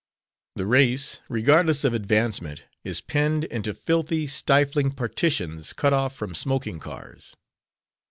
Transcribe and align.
The 0.55 0.65
race 0.65 1.21
regardless 1.29 1.83
of 1.83 1.93
advancement 1.93 2.63
is 2.83 3.01
penned 3.01 3.43
into 3.43 3.71
filthy, 3.75 4.25
stifling 4.25 4.93
partitions 4.93 5.73
cut 5.73 5.93
off 5.93 6.15
from 6.15 6.33
smoking 6.33 6.79
cars. 6.79 7.35